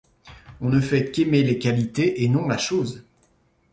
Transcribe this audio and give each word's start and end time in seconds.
On 0.61 0.69
ne 0.69 0.79
fait 0.79 1.11
qu'aimer 1.11 1.43
les 1.43 1.59
qualités 1.59 2.23
et 2.23 2.27
non 2.27 2.47
la 2.47 2.57
chose. 2.57 3.05